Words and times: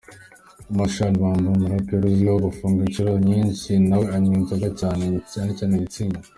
Marshal 0.75 1.11
Mampa, 1.21 1.47
umuraperi 1.53 1.97
unazwiho 2.05 2.37
gukungwa 2.45 2.81
inshuro 2.87 3.11
nyinshi, 3.29 3.71
nawe 3.87 4.05
anywa 4.15 4.35
inzoga 4.39 4.67
cyane 4.79 5.05
cyane 5.57 5.73
Mutzig. 5.79 6.13